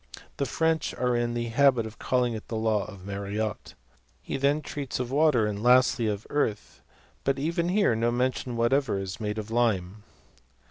The 0.37 0.47
French 0.47 0.95
are 0.95 1.15
in 1.15 1.35
the 1.35 1.49
habit 1.49 1.85
of 1.85 1.99
calling 1.99 2.33
it 2.33 2.47
the 2.47 2.55
law 2.55 2.85
of 2.85 3.05
Mariotte. 3.05 3.75
He 4.19 4.35
then 4.35 4.63
treats 4.63 4.99
of 4.99 5.11
water, 5.11 5.45
and 5.45 5.61
lastly 5.61 6.07
of 6.07 6.25
earth; 6.31 6.81
but 7.23 7.37
even 7.37 7.69
here 7.69 7.95
no 7.95 8.09
mention 8.09 8.57
whatever 8.57 8.97
is 8.97 9.19
made 9.19 9.37
of 9.37 9.51
lime. 9.51 10.01